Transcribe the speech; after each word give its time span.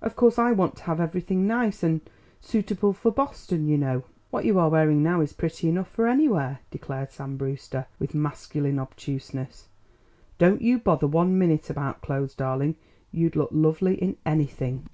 Of 0.00 0.16
course 0.16 0.38
I 0.38 0.52
want 0.52 0.76
to 0.76 0.84
have 0.84 0.98
everything 0.98 1.46
nice 1.46 1.82
and 1.82 2.00
suitable 2.40 2.94
for 2.94 3.10
Boston, 3.12 3.68
you 3.68 3.76
know." 3.76 4.02
"What 4.30 4.46
you 4.46 4.58
are 4.58 4.70
wearing 4.70 5.02
now 5.02 5.20
is 5.20 5.34
pretty 5.34 5.68
enough 5.68 5.88
for 5.88 6.08
anywhere," 6.08 6.60
declared 6.70 7.12
Sam 7.12 7.36
Brewster, 7.36 7.84
with 7.98 8.14
masculine 8.14 8.78
obtuseness. 8.78 9.68
"Don't 10.38 10.62
you 10.62 10.78
bother 10.78 11.06
one 11.06 11.36
minute 11.36 11.68
about 11.68 12.00
clothes, 12.00 12.34
darling; 12.34 12.76
you'd 13.12 13.36
look 13.36 13.50
lovely 13.52 13.96
in 14.02 14.16
anything." 14.24 14.84